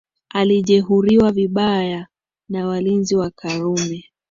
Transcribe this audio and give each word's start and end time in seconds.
Alijeruhiwa 0.29 1.31
vibaya 1.31 2.07
na 2.49 2.67
walinzi 2.67 3.15
wa 3.15 3.29
Karume 3.29 4.09